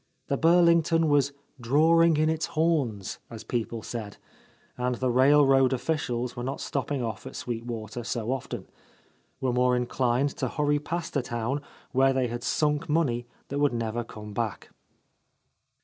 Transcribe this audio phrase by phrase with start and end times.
[0.29, 4.17] The Burlington was "drawing in its horns," as people said,
[4.75, 8.65] and the railroad oificials were not stopping off at Sweet Water so often,—
[9.43, 11.61] ^were more inclined to hurry past a town
[11.91, 14.69] where they had sunk money that would never come back.